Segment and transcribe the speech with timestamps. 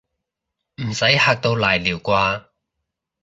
[0.77, 2.45] 唔使嚇到瀨尿啩